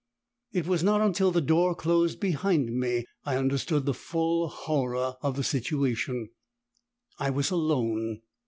[0.51, 5.35] It was not until the door closed behind me, I understood the full horror of
[5.35, 6.29] the situation;
[7.19, 8.23] I was alone!